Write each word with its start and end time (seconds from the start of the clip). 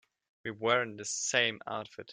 We 0.43 0.49
were 0.51 0.81
in 0.81 0.97
the 0.97 1.05
same 1.05 1.61
outfit. 1.67 2.09